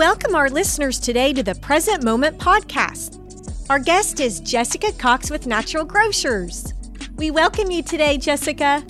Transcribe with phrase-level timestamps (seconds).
[0.00, 3.20] welcome our listeners today to the Present Moment podcast.
[3.68, 6.72] Our guest is Jessica Cox with Natural Grocers.
[7.16, 8.82] We welcome you today, Jessica.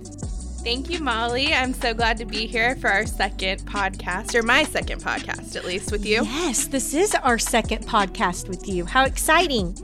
[0.62, 1.52] Thank you, Molly.
[1.52, 5.64] I'm so glad to be here for our second podcast, or my second podcast, at
[5.64, 6.22] least, with you.
[6.22, 8.84] Yes, this is our second podcast with you.
[8.84, 9.76] How exciting!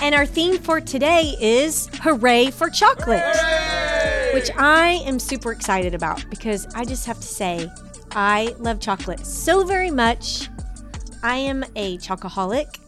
[0.00, 4.30] And our theme for today is Hooray for Chocolate, Hooray!
[4.32, 7.70] which I am super excited about because I just have to say,
[8.12, 10.48] I love chocolate so very much.
[11.22, 12.78] I am a chocoholic.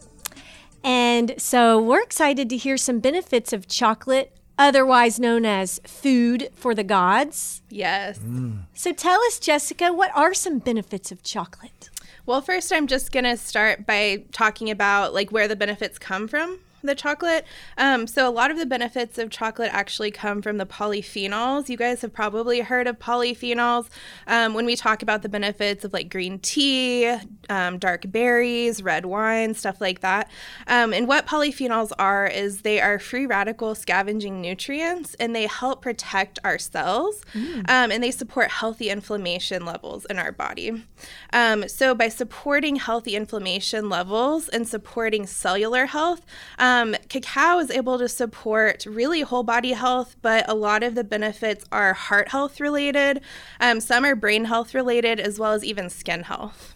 [0.83, 6.75] And so we're excited to hear some benefits of chocolate, otherwise known as food for
[6.75, 7.61] the gods.
[7.69, 8.19] Yes.
[8.19, 8.63] Mm.
[8.73, 11.89] So tell us, Jessica, what are some benefits of chocolate?
[12.25, 16.27] Well, first, I'm just going to start by talking about like where the benefits come
[16.27, 17.45] from the chocolate.
[17.77, 21.69] Um, so a lot of the benefits of chocolate actually come from the polyphenols.
[21.69, 23.89] You guys have probably heard of polyphenols
[24.27, 27.15] um, when we talk about the benefits of like green tea,
[27.49, 30.29] um, dark berries, red wine, stuff like that.
[30.67, 35.81] Um, and what polyphenols are is they are free radical scavenging nutrients and they help
[35.81, 37.63] protect our cells mm.
[37.69, 40.83] Um, and they support healthy inflammation levels in our body.
[41.31, 46.25] Um, so by supporting healthy inflammation levels and supporting cellular health,
[46.73, 51.03] um, cacao is able to support really whole body health, but a lot of the
[51.03, 53.21] benefits are heart health related.
[53.59, 56.75] Um, some are brain health related, as well as even skin health.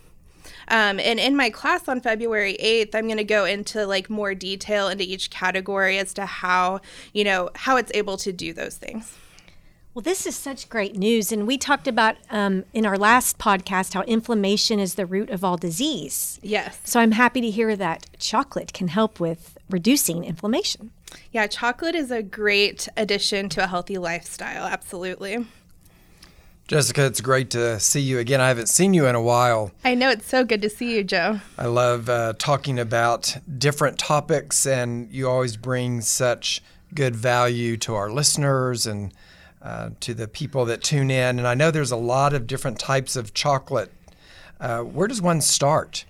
[0.70, 4.36] Um, and in my class on February 8th, I'm going to go into like more
[4.36, 6.82] detail into each category as to how,
[7.14, 9.17] you know, how it's able to do those things.
[9.94, 11.32] Well, this is such great news.
[11.32, 15.44] And we talked about um, in our last podcast how inflammation is the root of
[15.44, 16.39] all disease.
[16.44, 16.80] Yes.
[16.84, 20.92] So I'm happy to hear that chocolate can help with reducing inflammation.
[21.32, 24.66] Yeah, chocolate is a great addition to a healthy lifestyle.
[24.66, 25.45] Absolutely.
[26.67, 28.42] Jessica, it's great to see you again.
[28.42, 29.72] I haven't seen you in a while.
[29.86, 31.39] I know it's so good to see you, Joe.
[31.58, 36.61] I love uh, talking about different topics, and you always bring such
[36.94, 39.14] good value to our listeners and
[39.61, 41.39] uh, to the people that tune in.
[41.39, 43.92] And I know there's a lot of different types of chocolate.
[44.60, 46.04] Uh, where does one start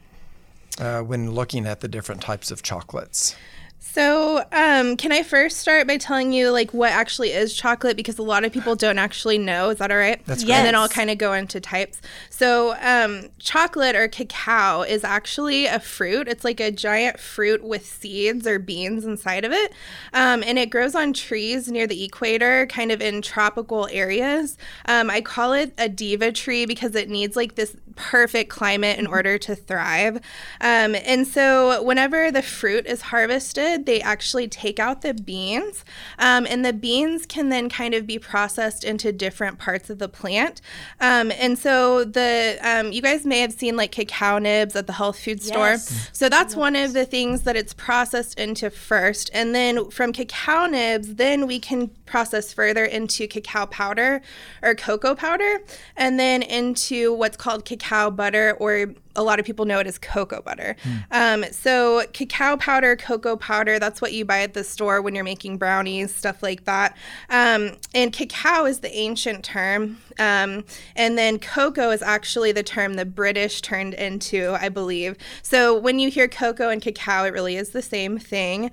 [0.80, 3.36] uh, when looking at the different types of chocolates?
[3.80, 8.20] So, um, can I first start by telling you like what actually is chocolate because
[8.20, 9.70] a lot of people don't actually know.
[9.70, 10.24] Is that all right?
[10.26, 10.50] That's great.
[10.50, 10.58] Yes.
[10.60, 12.02] And then I'll kind of go into types.
[12.30, 16.28] So, um, chocolate or cacao is actually a fruit.
[16.28, 19.74] It's like a giant fruit with seeds or beans inside of it,
[20.14, 24.58] um, and it grows on trees near the equator, kind of in tropical areas.
[24.86, 29.08] Um, I call it a diva tree because it needs like this perfect climate in
[29.08, 30.18] order to thrive.
[30.62, 35.84] Um, and so, whenever the fruit is harvested they actually take out the beans,
[36.20, 40.10] um, and the beans can then kind of be processed into different parts of the
[40.10, 40.62] plant.
[41.00, 44.94] Um, and so the um, you guys may have seen like cacao nibs at the
[44.94, 45.48] health food yes.
[45.48, 45.78] store.
[46.14, 46.60] So that's yes.
[46.60, 51.48] one of the things that it's processed into first, and then from cacao nibs, then
[51.48, 54.22] we can process further into cacao powder
[54.62, 55.62] or cocoa powder,
[55.96, 59.98] and then into what's called cacao butter or a lot of people know it as
[59.98, 60.76] cocoa butter.
[60.84, 61.44] Mm.
[61.46, 65.24] Um, so, cacao powder, cocoa powder, that's what you buy at the store when you're
[65.24, 66.96] making brownies, stuff like that.
[67.30, 69.98] Um, and cacao is the ancient term.
[70.20, 70.66] Um,
[70.96, 75.18] and then cocoa is actually the term the British turned into, I believe.
[75.42, 78.72] So, when you hear cocoa and cacao, it really is the same thing.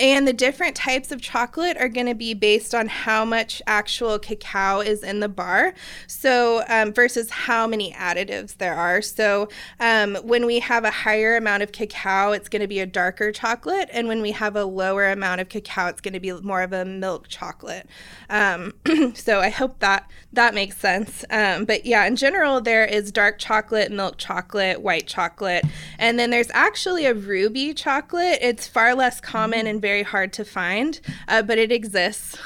[0.00, 4.18] And the different types of chocolate are going to be based on how much actual
[4.18, 5.74] cacao is in the bar.
[6.06, 9.02] So, um, versus how many additives there are.
[9.02, 12.86] So, um, when we have a higher amount of cacao, it's going to be a
[12.86, 13.90] darker chocolate.
[13.92, 16.72] And when we have a lower amount of cacao, it's going to be more of
[16.72, 17.86] a milk chocolate.
[18.30, 18.72] Um,
[19.14, 21.24] so, I hope that that makes sense.
[21.28, 25.64] Um, but yeah, in general, there is dark chocolate, milk chocolate, white chocolate.
[25.98, 28.38] And then there's actually a ruby chocolate.
[28.40, 32.38] It's far less common and very very hard to find, uh, but it exists.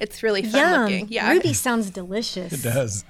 [0.00, 0.82] It's really fun Yum.
[0.82, 1.08] looking.
[1.08, 2.52] Yeah, ruby sounds delicious.
[2.52, 3.04] It does.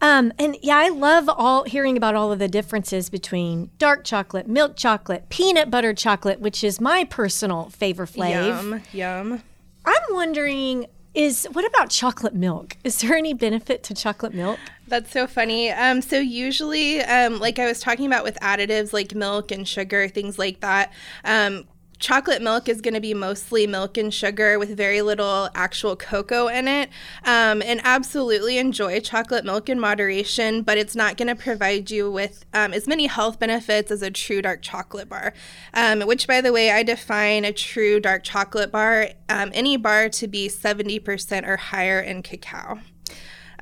[0.00, 4.48] Um, and yeah, I love all hearing about all of the differences between dark chocolate,
[4.48, 8.46] milk chocolate, peanut butter chocolate, which is my personal favorite flavor.
[8.46, 9.42] Yum, yum.
[9.84, 12.76] I'm wondering is what about chocolate milk?
[12.84, 14.58] Is there any benefit to chocolate milk?
[14.86, 15.70] That's so funny.
[15.70, 20.08] Um, so usually, um, like I was talking about with additives like milk and sugar,
[20.08, 20.92] things like that.
[21.24, 21.66] Um,
[22.00, 26.48] chocolate milk is going to be mostly milk and sugar with very little actual cocoa
[26.48, 26.88] in it.
[27.24, 32.10] Um, and absolutely enjoy chocolate milk in moderation, but it's not going to provide you
[32.10, 35.34] with um, as many health benefits as a true dark chocolate bar.
[35.74, 40.08] Um, which, by the way, I define a true dark chocolate bar, um, any bar
[40.08, 42.80] to be 70% or higher in cacao.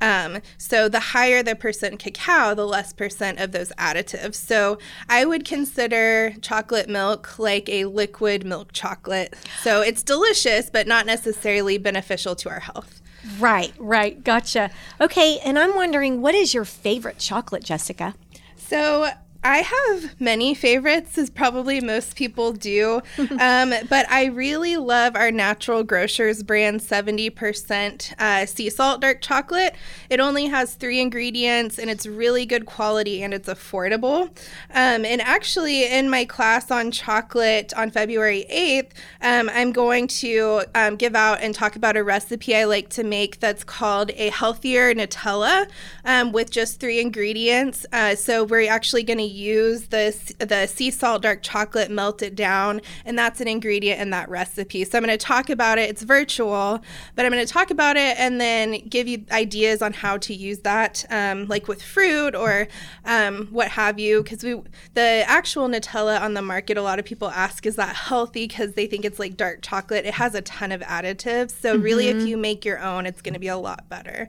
[0.00, 4.36] Um, so the higher the percent cacao, the less percent of those additives.
[4.36, 4.78] So
[5.08, 9.34] I would consider chocolate milk like a liquid milk chocolate.
[9.62, 13.00] So it's delicious, but not necessarily beneficial to our health.
[13.38, 14.22] Right, right.
[14.22, 14.70] Gotcha.
[15.00, 18.14] Okay, and I'm wondering what is your favorite chocolate, Jessica?
[18.56, 19.10] So
[19.44, 23.00] I have many favorites, as probably most people do.
[23.40, 29.76] um, but I really love our Natural Grocers brand 70% uh, sea salt dark chocolate.
[30.10, 34.28] It only has three ingredients and it's really good quality and it's affordable.
[34.74, 38.90] Um, and actually, in my class on chocolate on February 8th,
[39.22, 43.04] um, I'm going to um, give out and talk about a recipe I like to
[43.04, 45.68] make that's called a healthier Nutella
[46.04, 47.86] um, with just three ingredients.
[47.92, 52.34] Uh, so we're actually going to use the, the sea salt dark chocolate, melt it
[52.34, 54.84] down, and that's an ingredient in that recipe.
[54.84, 55.90] So I'm going to talk about it.
[55.90, 56.80] It's virtual,
[57.14, 60.34] but I'm going to talk about it and then give you ideas on how to
[60.34, 62.68] use that, um, like with fruit or
[63.04, 64.22] um, what have you.
[64.22, 64.60] Because we,
[64.94, 68.46] the actual Nutella on the market, a lot of people ask, is that healthy?
[68.46, 70.06] Because they think it's like dark chocolate.
[70.06, 71.50] It has a ton of additives.
[71.50, 71.82] So mm-hmm.
[71.82, 74.28] really, if you make your own, it's going to be a lot better.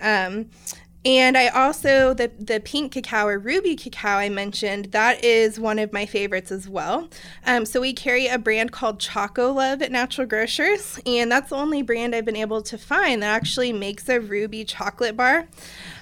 [0.00, 0.50] Um,
[1.04, 5.78] and I also the the pink cacao or ruby cacao I mentioned that is one
[5.78, 7.08] of my favorites as well.
[7.46, 11.82] Um, so we carry a brand called Chocolove at Natural Grocers, and that's the only
[11.82, 15.48] brand I've been able to find that actually makes a ruby chocolate bar.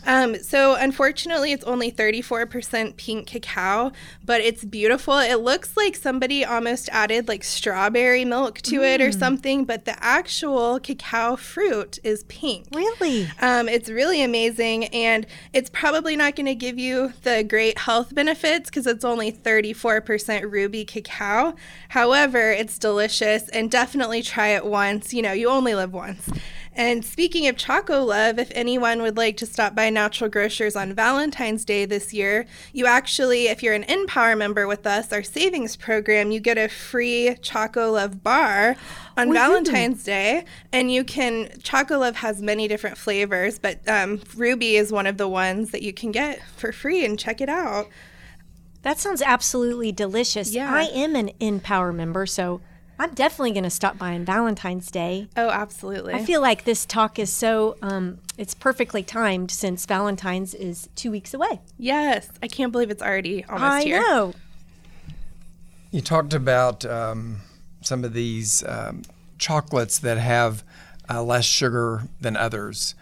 [0.07, 3.93] Um, so unfortunately, it's only 34% pink cacao,
[4.25, 5.19] but it's beautiful.
[5.19, 8.95] It looks like somebody almost added like strawberry milk to mm.
[8.95, 9.19] it or mm.
[9.19, 12.67] something, but the actual cacao fruit is pink.
[12.73, 13.29] Really?
[13.41, 18.15] Um, it's really amazing, and it's probably not going to give you the great health
[18.15, 21.55] benefits because it's only 34% ruby cacao.
[21.91, 25.15] However, it's delicious, and definitely try it once.
[25.15, 26.29] You know, you only live once.
[26.75, 31.67] And speaking of Chocolove, if anyone would like to stop by Natural Grocers on Valentine's
[31.67, 36.31] Day this year, you actually, if you're an Empower member with us, our savings program,
[36.31, 38.77] you get a free Chocolove bar
[39.19, 39.39] on Woo-hoo.
[39.39, 40.47] Valentine's Day.
[40.73, 45.29] And you can, Chocolove has many different flavors, but um, Ruby is one of the
[45.29, 47.89] ones that you can get for free and check it out.
[48.81, 50.55] That sounds absolutely delicious.
[50.55, 50.73] Yeah.
[50.73, 52.63] I am an Empower member, so
[52.99, 55.29] I'm definitely going to stop by on Valentine's Day.
[55.37, 56.15] Oh, absolutely.
[56.15, 61.11] I feel like this talk is so, um, it's perfectly timed since Valentine's is two
[61.11, 61.61] weeks away.
[61.79, 62.29] Yes.
[62.43, 63.99] I can't believe it's already almost I here.
[63.99, 64.35] I know.
[65.91, 67.41] You talked about um,
[67.81, 69.03] some of these um,
[69.37, 70.63] chocolates that have
[71.11, 72.95] uh, less sugar than others.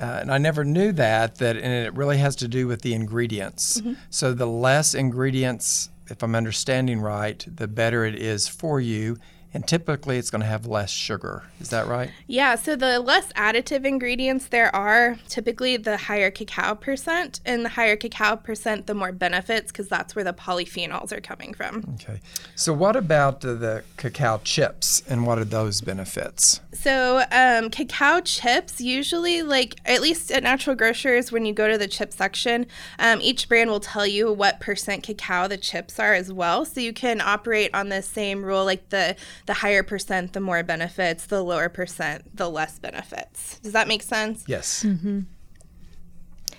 [0.00, 2.94] Uh, and I never knew that, that, and it really has to do with the
[2.94, 3.80] ingredients.
[3.80, 3.94] Mm-hmm.
[4.10, 9.18] So the less ingredients, if I'm understanding right, the better it is for you
[9.54, 11.44] and typically it's going to have less sugar.
[11.60, 12.10] Is that right?
[12.26, 17.70] Yeah, so the less additive ingredients there are, typically the higher cacao percent, and the
[17.70, 21.84] higher cacao percent, the more benefits because that's where the polyphenols are coming from.
[21.94, 22.20] Okay.
[22.54, 26.60] So, what about the, the cacao chips and what are those benefits?
[26.72, 31.78] So, um, cacao chips, usually, like at least at Natural Grocers, when you go to
[31.78, 32.66] the chip section,
[32.98, 36.64] um, each brand will tell you what percent cacao the chips are as well.
[36.64, 39.16] So, you can operate on the same rule, like the
[39.48, 43.58] the higher percent, the more benefits, the lower percent, the less benefits.
[43.60, 44.44] Does that make sense?
[44.46, 44.84] Yes.
[44.84, 45.20] Mm-hmm.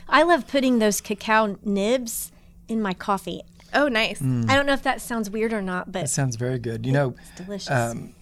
[0.09, 2.31] I love putting those cacao nibs
[2.67, 3.43] in my coffee.
[3.75, 4.19] Oh, nice.
[4.19, 4.49] Mm.
[4.49, 6.83] I don't know if that sounds weird or not, but it sounds very good.
[6.83, 7.69] You know, it's delicious.
[7.69, 8.15] Um,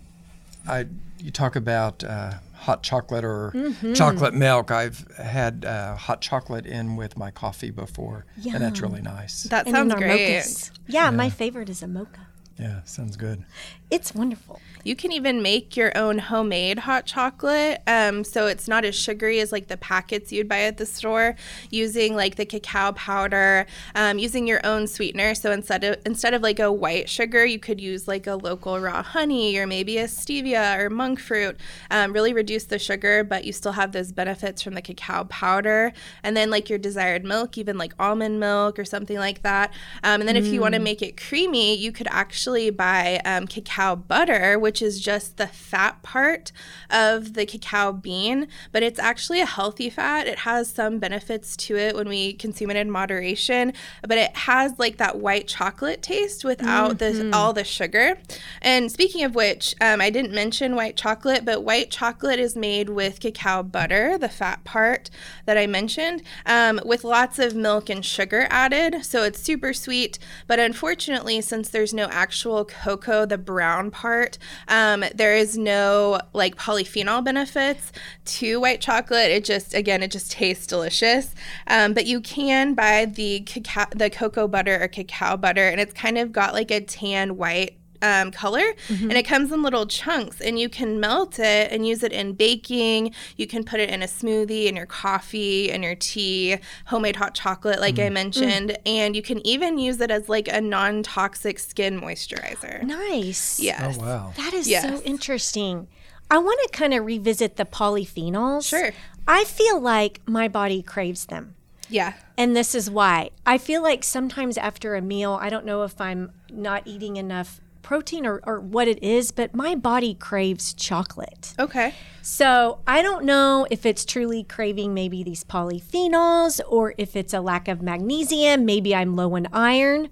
[0.67, 0.87] I
[1.19, 3.93] you talk about uh, hot chocolate or mm-hmm.
[3.93, 4.69] chocolate milk.
[4.69, 8.55] I've had uh, hot chocolate in with my coffee before, Yum.
[8.55, 9.43] and that's really nice.
[9.43, 10.71] That and sounds great.
[10.87, 12.26] Yeah, yeah, my favorite is a mocha.
[12.59, 13.43] Yeah, sounds good.
[13.91, 14.59] It's wonderful.
[14.83, 17.81] You can even make your own homemade hot chocolate.
[17.85, 21.35] Um, so it's not as sugary as like the packets you'd buy at the store.
[21.69, 25.35] Using like the cacao powder, um, using your own sweetener.
[25.35, 28.79] So instead of instead of like a white sugar, you could use like a local
[28.79, 31.57] raw honey or maybe a stevia or monk fruit.
[31.91, 35.93] Um, really reduce the sugar, but you still have those benefits from the cacao powder.
[36.23, 39.73] And then like your desired milk, even like almond milk or something like that.
[40.03, 40.39] Um, and then mm.
[40.39, 40.85] if you want to mm.
[40.85, 46.01] make it creamy, you could actually buy um, cacao butter, which is just the fat
[46.03, 46.51] part
[46.89, 50.27] of the cacao bean, but it's actually a healthy fat.
[50.27, 54.77] It has some benefits to it when we consume it in moderation, but it has
[54.77, 57.29] like that white chocolate taste without mm-hmm.
[57.31, 58.17] the all the sugar.
[58.61, 62.89] And speaking of which, um, I didn't mention white chocolate, but white chocolate is made
[62.89, 65.09] with cacao butter, the fat part
[65.45, 69.03] that I mentioned, um, with lots of milk and sugar added.
[69.05, 74.37] So it's super sweet, but unfortunately, since there's no actual actual cocoa, the brown part.
[74.67, 77.91] Um, there is no like polyphenol benefits
[78.25, 79.31] to white chocolate.
[79.31, 81.33] It just, again, it just tastes delicious.
[81.65, 85.93] Um, but you can buy the cacao, the cocoa butter or cacao butter, and it's
[85.93, 89.09] kind of got like a tan white um, color mm-hmm.
[89.09, 92.33] and it comes in little chunks and you can melt it and use it in
[92.33, 97.15] baking you can put it in a smoothie in your coffee in your tea homemade
[97.15, 98.05] hot chocolate like mm.
[98.05, 98.77] i mentioned mm.
[98.85, 104.01] and you can even use it as like a non-toxic skin moisturizer nice yes oh
[104.01, 104.83] wow that is yes.
[104.83, 105.87] so interesting
[106.29, 108.91] i want to kind of revisit the polyphenols sure
[109.27, 111.55] i feel like my body craves them
[111.89, 112.13] yeah.
[112.37, 113.31] And this is why.
[113.45, 117.61] I feel like sometimes after a meal, I don't know if I'm not eating enough
[117.87, 121.53] protein or, or what it is, but my body craves chocolate.
[121.57, 121.93] Okay.
[122.21, 127.39] So I don't know if it's truly craving maybe these polyphenols or if it's a
[127.39, 128.65] lack of magnesium.
[128.65, 130.09] Maybe I'm low in iron.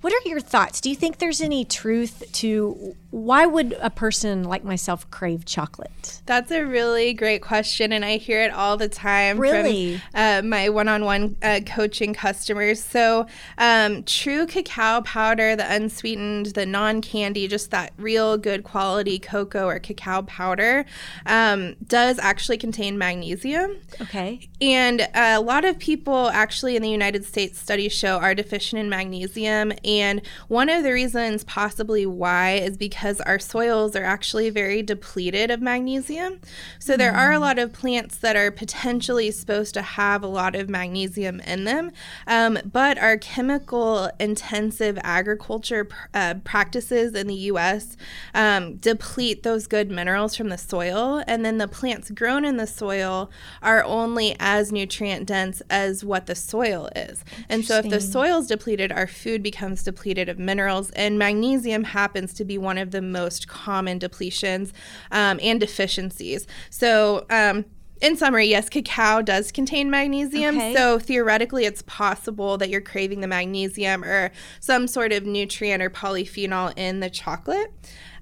[0.00, 0.80] What are your thoughts?
[0.80, 6.22] Do you think there's any truth to why would a person like myself crave chocolate?
[6.26, 9.98] That's a really great question, and I hear it all the time really?
[9.98, 12.82] from uh, my one-on-one uh, coaching customers.
[12.82, 13.26] So,
[13.58, 19.80] um, true cacao powder, the unsweetened, the non-candy, just that real good quality cocoa or
[19.80, 20.86] cacao powder,
[21.26, 23.76] um, does actually contain magnesium.
[24.00, 24.48] Okay.
[24.60, 28.88] And a lot of people, actually, in the United States, studies show are deficient in
[28.88, 34.82] magnesium, and one of the reasons, possibly why, is because our soils are actually very
[34.82, 36.40] depleted of magnesium.
[36.78, 37.40] So there are a mm.
[37.40, 41.90] lot of plants that are potentially supposed to have a lot of magnesium in them,
[42.26, 47.96] um, but our chemical intensive agriculture uh, practices in the US
[48.34, 52.66] um, deplete those good minerals from the soil, and then the plants grown in the
[52.66, 53.30] soil
[53.62, 57.24] are only as nutrient dense as what the soil is.
[57.48, 59.42] And so if the soil is depleted, our food
[59.80, 64.72] becomes depleted of minerals, and magnesium happens to be one of the most common depletions
[65.10, 66.46] um, and deficiencies.
[66.70, 67.64] So, um,
[68.00, 70.56] in summary, yes, cacao does contain magnesium.
[70.56, 70.74] Okay.
[70.74, 75.90] So theoretically, it's possible that you're craving the magnesium or some sort of nutrient or
[75.90, 77.70] polyphenol in the chocolate.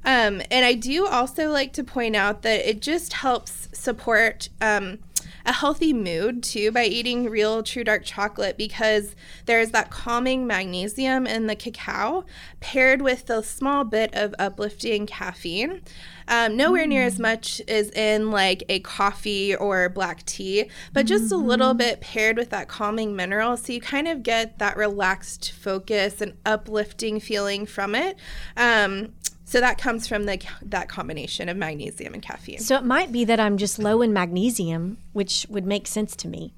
[0.05, 4.99] Um, and I do also like to point out that it just helps support um,
[5.45, 9.15] a healthy mood too by eating real true dark chocolate because
[9.47, 12.25] there's that calming magnesium in the cacao
[12.61, 15.83] paired with a small bit of uplifting caffeine.
[16.29, 17.21] Um, nowhere near as mm.
[17.21, 21.43] much as in like a coffee or black tea, but just mm-hmm.
[21.43, 21.79] a little mm-hmm.
[21.79, 23.57] bit paired with that calming mineral.
[23.57, 28.17] So you kind of get that relaxed focus and uplifting feeling from it.
[28.57, 29.15] Um,
[29.49, 32.59] so that comes from the that combination of magnesium and caffeine.
[32.59, 36.29] So it might be that I'm just low in magnesium, which would make sense to
[36.29, 36.53] me.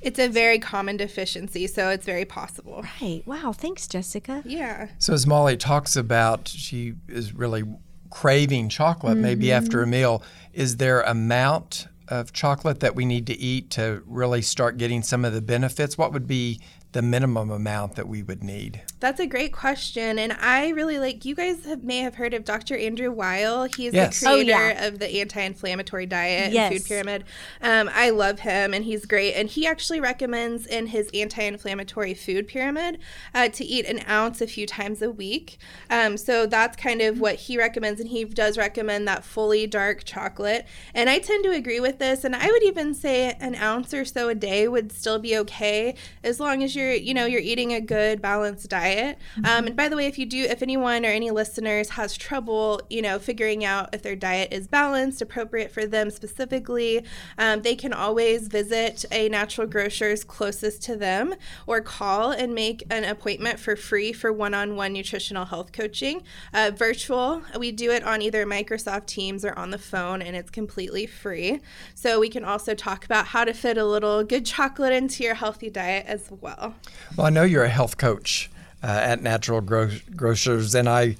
[0.00, 2.86] It's a very common deficiency, so it's very possible.
[3.02, 3.22] Right.
[3.26, 3.52] Wow.
[3.52, 4.42] Thanks, Jessica.
[4.46, 4.88] Yeah.
[4.98, 7.64] So as Molly talks about, she is really
[8.08, 9.22] craving chocolate mm-hmm.
[9.22, 10.22] maybe after a meal.
[10.54, 15.26] Is there amount of chocolate that we need to eat to really start getting some
[15.26, 15.98] of the benefits?
[15.98, 16.60] What would be
[16.92, 18.82] the minimum amount that we would need?
[19.00, 20.18] That's a great question.
[20.18, 22.76] And I really like, you guys have, may have heard of Dr.
[22.76, 23.64] Andrew Weil.
[23.64, 24.20] He's yes.
[24.20, 24.86] the creator oh, yeah.
[24.86, 26.70] of the anti inflammatory diet yes.
[26.70, 27.24] and food pyramid.
[27.62, 29.34] Um, I love him and he's great.
[29.34, 32.98] And he actually recommends in his anti inflammatory food pyramid
[33.34, 35.58] uh, to eat an ounce a few times a week.
[35.88, 38.00] Um, so that's kind of what he recommends.
[38.00, 40.66] And he does recommend that fully dark chocolate.
[40.94, 42.22] And I tend to agree with this.
[42.22, 45.94] And I would even say an ounce or so a day would still be okay
[46.22, 49.18] as long as you're, you know, you're eating a good balanced diet diet.
[49.36, 49.46] Mm-hmm.
[49.46, 52.80] Um, and by the way, if you do, if anyone or any listeners has trouble,
[52.90, 57.04] you know, figuring out if their diet is balanced, appropriate for them specifically,
[57.38, 61.34] um, they can always visit a natural grocer's closest to them
[61.66, 66.22] or call and make an appointment for free for one-on-one nutritional health coaching.
[66.52, 70.50] Uh, virtual, we do it on either Microsoft Teams or on the phone, and it's
[70.50, 71.60] completely free.
[71.94, 75.34] So we can also talk about how to fit a little good chocolate into your
[75.34, 76.71] healthy diet as well.
[77.16, 78.50] Well, I know you're a health coach
[78.82, 81.16] uh, at Natural Gro- Grocers, and I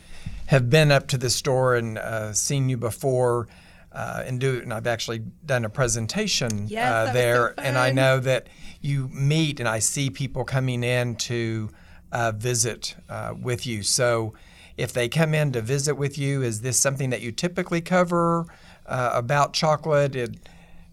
[0.46, 3.48] have been up to the store and uh, seen you before.
[3.94, 7.90] Uh, and do and I've actually done a presentation yes, uh, there, so and I
[7.90, 8.46] know that
[8.80, 11.68] you meet and I see people coming in to
[12.10, 13.82] uh, visit uh, with you.
[13.82, 14.32] So,
[14.76, 18.46] if they come in to visit with you, is this something that you typically cover
[18.86, 20.16] uh, about chocolate?
[20.16, 20.36] It,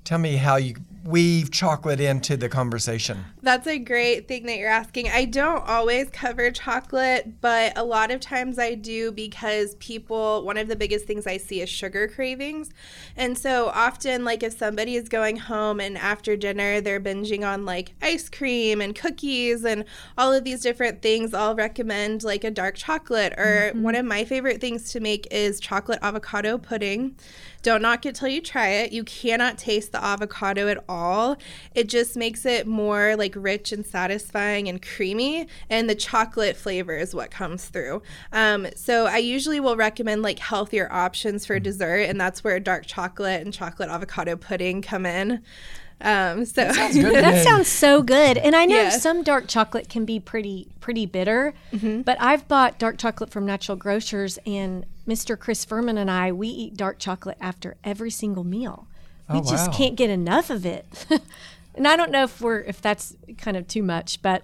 [0.04, 3.26] tell me how you weave chocolate into the conversation.
[3.42, 5.10] That's a great thing that you're asking.
[5.10, 10.58] I don't always cover chocolate, but a lot of times I do because people, one
[10.58, 12.70] of the biggest things I see is sugar cravings.
[13.16, 17.66] And so often, like if somebody is going home and after dinner they're binging on
[17.66, 19.86] like ice cream and cookies and
[20.18, 23.34] all of these different things, I'll recommend like a dark chocolate.
[23.38, 23.84] Or mm-hmm.
[23.84, 27.16] one of my favorite things to make is chocolate avocado pudding.
[27.62, 28.94] Don't knock it till you try it.
[28.94, 31.38] You cannot taste the avocado at all.
[31.74, 36.98] It just makes it more like rich and satisfying and creamy, and the chocolate flavor
[36.98, 38.02] is what comes through.
[38.34, 42.86] Um, so I usually will recommend like healthier options for dessert, and that's where dark
[42.86, 45.44] chocolate and chocolate avocado pudding come in.
[46.02, 48.38] Um, so that sounds, that sounds, so good.
[48.38, 48.90] And I know yeah.
[48.90, 52.02] some dark chocolate can be pretty pretty bitter, mm-hmm.
[52.02, 55.38] but I've bought dark chocolate from Natural Grocers, and Mr.
[55.38, 58.88] Chris Furman and I we eat dark chocolate after every single meal.
[59.30, 59.78] We oh, just wow.
[59.78, 61.06] can't get enough of it.
[61.76, 64.44] and I don't know if we're if that's kind of too much, but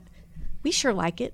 [0.63, 1.33] we sure like it.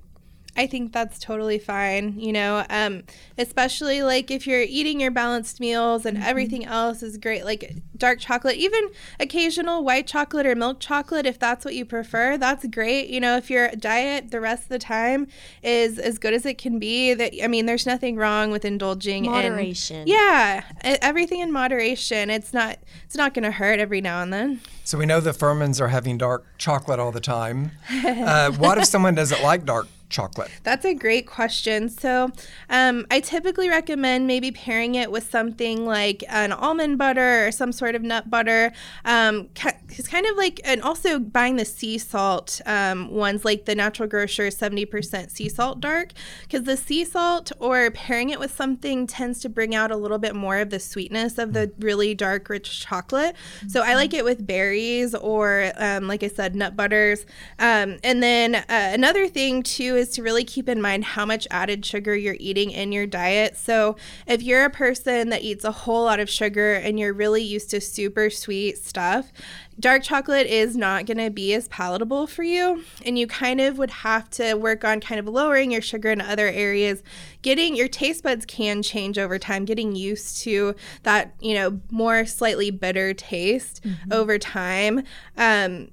[0.55, 3.03] I think that's totally fine, you know, um,
[3.37, 6.27] especially like if you're eating your balanced meals and mm-hmm.
[6.27, 11.39] everything else is great, like dark chocolate, even occasional white chocolate or milk chocolate, if
[11.39, 13.07] that's what you prefer, that's great.
[13.07, 15.27] You know, if your diet the rest of the time
[15.63, 19.25] is as good as it can be, that I mean, there's nothing wrong with indulging
[19.25, 20.01] in moderation.
[20.01, 22.29] In, yeah, everything in moderation.
[22.29, 24.59] It's not it's not going to hurt every now and then.
[24.83, 27.71] So we know the Furmans are having dark chocolate all the time.
[28.11, 30.51] Uh, what if someone doesn't like dark chocolate?
[30.63, 31.89] That's a great question.
[31.89, 32.31] So,
[32.69, 37.71] um, I typically recommend maybe pairing it with something like an almond butter or some
[37.71, 38.71] sort of nut butter.
[39.05, 39.49] Um,
[39.89, 44.07] it's kind of like, and also buying the sea salt um, ones, like the Natural
[44.07, 46.11] Grocer 70% sea salt dark,
[46.43, 50.19] because the sea salt or pairing it with something tends to bring out a little
[50.19, 53.35] bit more of the sweetness of the really dark, rich chocolate.
[53.59, 53.69] Mm-hmm.
[53.69, 57.25] So, I like it with berries or, um, like I said, nut butters.
[57.59, 61.47] Um, and then uh, another thing too is to really keep in mind how much
[61.49, 63.55] added sugar you're eating in your diet.
[63.55, 63.95] So,
[64.27, 67.69] if you're a person that eats a whole lot of sugar and you're really used
[67.69, 69.31] to super sweet stuff,
[69.79, 72.83] dark chocolate is not going to be as palatable for you.
[73.05, 76.21] And you kind of would have to work on kind of lowering your sugar in
[76.21, 77.03] other areas.
[77.41, 82.25] Getting your taste buds can change over time, getting used to that, you know, more
[82.25, 84.13] slightly bitter taste mm-hmm.
[84.13, 85.03] over time.
[85.37, 85.89] Um,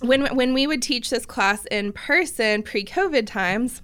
[0.00, 3.82] when when we would teach this class in person pre-COVID times,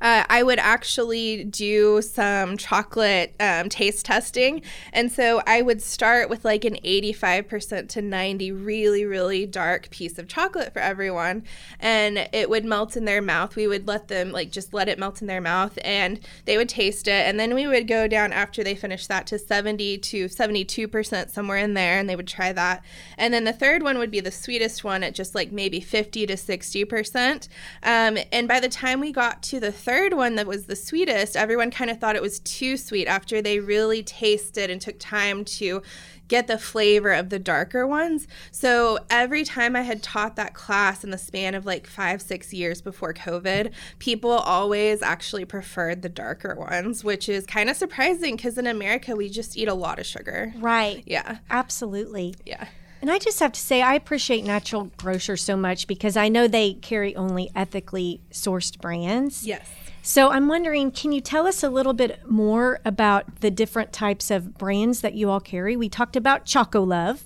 [0.00, 4.62] uh, I would actually do some chocolate um, taste testing.
[4.92, 10.18] And so I would start with like an 85% to 90 really, really dark piece
[10.18, 11.44] of chocolate for everyone.
[11.78, 13.56] And it would melt in their mouth.
[13.56, 16.68] We would let them like just let it melt in their mouth and they would
[16.68, 17.26] taste it.
[17.26, 21.58] And then we would go down after they finished that to 70 to 72% somewhere
[21.58, 22.84] in there and they would try that.
[23.16, 26.26] And then the third one would be the sweetest one at just like maybe 50
[26.26, 27.48] to 60%.
[27.82, 31.36] Um, and by the time we got to the third one that was the sweetest,
[31.36, 35.44] everyone kind of thought it was too sweet after they really tasted and took time
[35.44, 35.82] to
[36.30, 38.28] get the flavor of the darker ones.
[38.52, 42.54] So every time I had taught that class in the span of like five, six
[42.54, 48.36] years before COVID, people always actually preferred the darker ones, which is kind of surprising
[48.36, 50.54] because in America, we just eat a lot of sugar.
[50.56, 51.02] Right.
[51.04, 51.38] Yeah.
[51.50, 52.36] Absolutely.
[52.46, 52.68] Yeah.
[53.00, 56.46] And I just have to say, I appreciate Natural grocers so much because I know
[56.46, 59.46] they carry only ethically sourced brands.
[59.46, 59.66] Yes.
[60.02, 64.30] So I'm wondering, can you tell us a little bit more about the different types
[64.30, 65.76] of brands that you all carry?
[65.76, 67.20] We talked about Chocolove.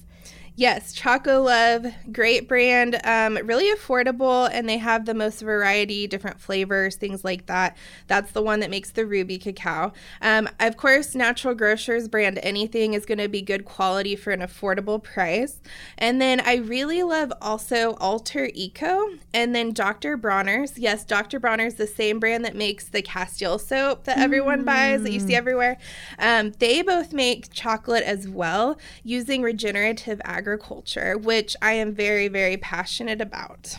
[0.56, 6.94] Yes, Chocolove, great brand, um, really affordable, and they have the most variety, different flavors,
[6.94, 7.76] things like that.
[8.06, 9.92] That's the one that makes the ruby cacao.
[10.22, 14.42] Um, of course, Natural Grocers brand anything is going to be good quality for an
[14.42, 15.60] affordable price.
[15.98, 20.16] And then I really love also Alter Eco, and then Dr.
[20.16, 20.78] Bronner's.
[20.78, 21.40] Yes, Dr.
[21.40, 24.66] Bronner's the same brand that makes the Castile soap that everyone mm.
[24.66, 25.38] buys that you see mm.
[25.38, 25.78] everywhere.
[26.20, 32.28] Um, they both make chocolate as well using regenerative agriculture agriculture, which I am very,
[32.28, 33.78] very passionate about.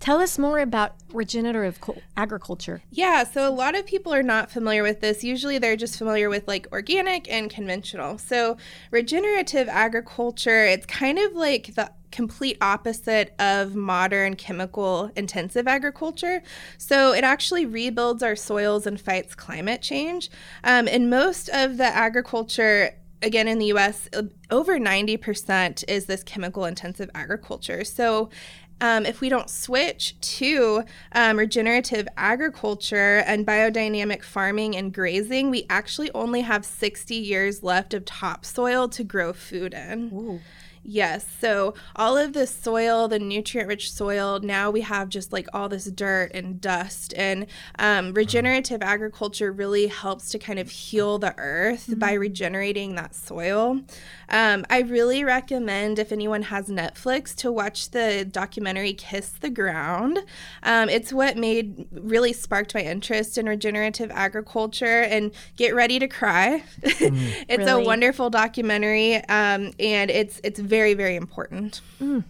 [0.00, 1.78] Tell us more about regenerative
[2.16, 2.82] agriculture.
[2.90, 5.22] Yeah, so a lot of people are not familiar with this.
[5.22, 8.18] Usually they're just familiar with like organic and conventional.
[8.18, 8.58] So,
[8.90, 16.42] regenerative agriculture, it's kind of like the complete opposite of modern chemical intensive agriculture.
[16.78, 20.30] So it actually rebuilds our soils and fights climate change.
[20.62, 24.08] Um, and most of the agriculture again in the US
[24.50, 27.82] over 90% is this chemical intensive agriculture.
[27.82, 28.30] So
[28.80, 35.66] um, if we don't switch to um, regenerative agriculture and biodynamic farming and grazing, we
[35.70, 40.10] actually only have 60 years left of topsoil to grow food in.
[40.12, 40.40] Ooh.
[40.86, 41.26] Yes.
[41.40, 45.70] So all of the soil, the nutrient rich soil, now we have just like all
[45.70, 47.14] this dirt and dust.
[47.16, 47.46] And
[47.78, 51.98] um, regenerative agriculture really helps to kind of heal the earth mm-hmm.
[51.98, 53.80] by regenerating that soil.
[54.28, 58.63] Um, I really recommend if anyone has Netflix to watch the documentary
[58.96, 60.18] Kiss the Ground.
[60.62, 66.08] Um, it's what made really sparked my interest in regenerative agriculture and get ready to
[66.08, 66.62] cry.
[67.04, 67.82] Mm, it's really?
[67.82, 71.80] a wonderful documentary um, and it's it's very, very important.
[72.00, 72.24] Mm.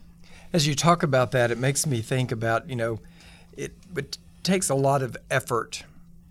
[0.52, 2.98] As you talk about that, it makes me think about, you know,
[3.56, 5.84] it, it takes a lot of effort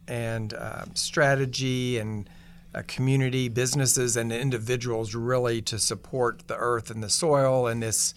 [0.08, 2.30] and uh, strategy and
[2.76, 8.14] uh, community, businesses, and individuals really to support the earth and the soil and this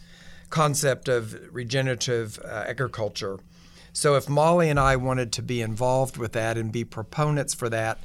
[0.51, 3.39] concept of regenerative uh, agriculture.
[3.93, 7.71] So, if Molly and I wanted to be involved with that and be proponents for
[7.71, 7.99] that,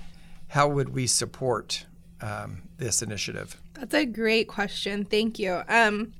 [0.47, 1.85] how would we support
[2.21, 3.59] um, this initiative?
[3.73, 5.05] That's a great question.
[5.05, 5.63] Thank you.
[5.67, 6.13] Um,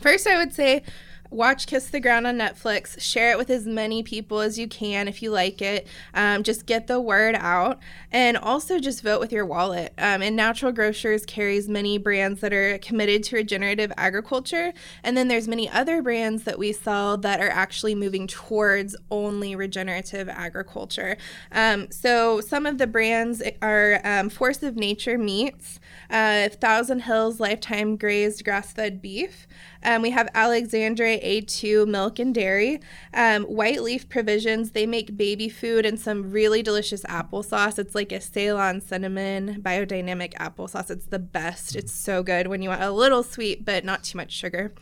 [0.00, 0.82] first, I would say
[1.34, 3.00] watch Kiss the Ground on Netflix.
[3.00, 5.86] Share it with as many people as you can if you like it.
[6.14, 7.80] Um, just get the word out.
[8.12, 9.92] And also just vote with your wallet.
[9.98, 14.72] Um, and Natural Grocers carries many brands that are committed to regenerative agriculture.
[15.02, 19.56] And then there's many other brands that we sell that are actually moving towards only
[19.56, 21.16] regenerative agriculture.
[21.50, 27.40] Um, so some of the brands are um, Force of Nature Meats, uh, Thousand Hills
[27.40, 29.48] Lifetime Grazed Grass Fed Beef.
[29.82, 32.80] Um, we have Alexandre A2 Milk and Dairy.
[33.12, 37.78] Um, White Leaf Provisions, they make baby food and some really delicious applesauce.
[37.78, 40.90] It's like a Ceylon cinnamon biodynamic applesauce.
[40.90, 41.74] It's the best.
[41.74, 44.72] It's so good when you want a little sweet, but not too much sugar.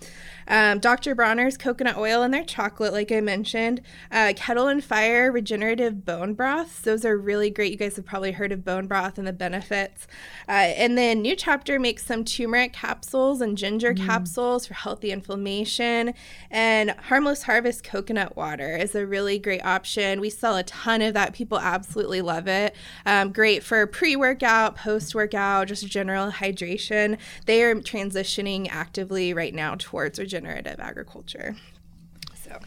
[0.52, 1.14] Um, Dr.
[1.14, 3.80] Bronner's coconut oil and their chocolate, like I mentioned.
[4.10, 6.82] Uh, Kettle and Fire regenerative bone broths.
[6.82, 7.72] Those are really great.
[7.72, 10.06] You guys have probably heard of bone broth and the benefits.
[10.46, 14.04] Uh, and then New Chapter makes some turmeric capsules and ginger mm.
[14.04, 16.12] capsules for healthy inflammation.
[16.50, 20.20] And Harmless Harvest coconut water is a really great option.
[20.20, 21.32] We sell a ton of that.
[21.32, 22.76] People absolutely love it.
[23.06, 27.16] Um, great for pre workout, post workout, just general hydration.
[27.46, 31.56] They are transitioning actively right now towards regenerative agriculture.
[32.44, 32.58] So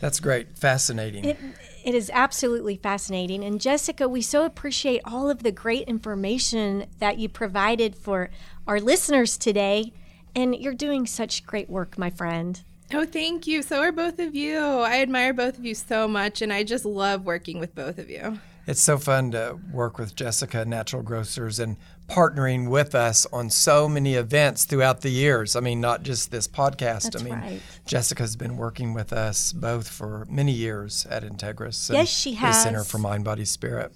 [0.00, 0.56] that's great.
[0.56, 1.24] Fascinating.
[1.24, 1.38] It,
[1.84, 3.44] it is absolutely fascinating.
[3.44, 8.30] And Jessica, we so appreciate all of the great information that you provided for
[8.66, 9.92] our listeners today.
[10.34, 12.62] And you're doing such great work, my friend.
[12.92, 13.62] Oh, thank you.
[13.62, 14.58] So are both of you.
[14.58, 18.08] I admire both of you so much, and I just love working with both of
[18.08, 18.38] you.
[18.66, 21.76] It's so fun to work with Jessica, Natural Grocers, and
[22.08, 25.54] partnering with us on so many events throughout the years.
[25.54, 27.12] I mean, not just this podcast.
[27.12, 27.62] That's I mean, right.
[27.86, 31.92] Jessica's been working with us both for many years at Integris.
[31.92, 32.56] Yes, she has.
[32.56, 33.92] The Center for Mind, Body, Spirit.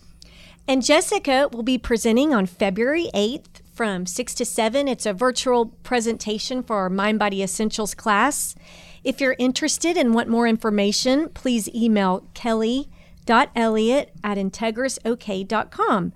[0.68, 4.86] And Jessica will be presenting on February 8th from 6 to 7.
[4.86, 8.54] It's a virtual presentation for our Mind Body Essentials class.
[9.02, 16.12] If you're interested and want more information, please email kelly.elliott at integrisok.com.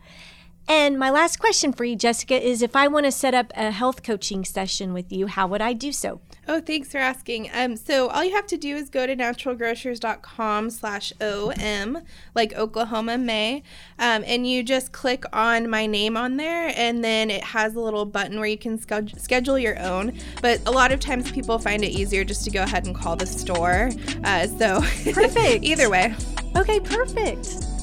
[0.68, 3.70] And my last question for you, Jessica, is if I want to set up a
[3.70, 6.20] health coaching session with you, how would I do so?
[6.48, 7.50] Oh, thanks for asking.
[7.52, 11.98] Um, so all you have to do is go to naturalgrocers.com slash OM,
[12.34, 13.62] like Oklahoma May,
[13.98, 17.80] um, and you just click on my name on there, and then it has a
[17.80, 20.18] little button where you can schedule your own.
[20.40, 23.16] But a lot of times people find it easier just to go ahead and call
[23.16, 23.90] the store.
[24.24, 24.80] Uh, so
[25.12, 25.64] perfect.
[25.64, 26.14] either way.
[26.56, 27.75] Okay, perfect.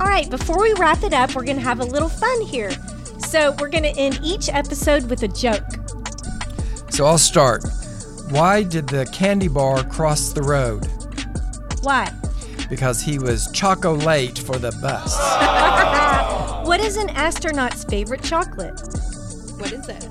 [0.00, 2.70] All right, before we wrap it up, we're going to have a little fun here.
[3.18, 5.64] So, we're going to end each episode with a joke.
[6.90, 7.64] So, I'll start.
[8.30, 10.86] Why did the candy bar cross the road?
[11.82, 12.10] Why?
[12.68, 15.16] Because he was choco late for the bus.
[16.66, 18.80] what is an astronaut's favorite chocolate?
[19.58, 20.06] What is it?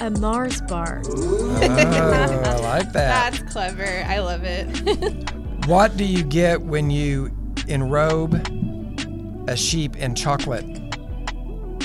[0.00, 1.02] A Mars bar.
[1.06, 3.32] oh, I like that.
[3.32, 4.04] That's clever.
[4.06, 5.30] I love it.
[5.66, 7.30] what do you get when you
[7.68, 8.46] enrobe
[9.48, 10.64] a sheep in chocolate.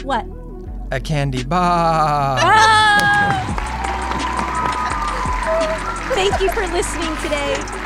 [0.04, 0.26] What?
[0.92, 2.40] A candy bar.
[2.42, 3.58] Ah!
[6.14, 7.81] Thank you for listening today.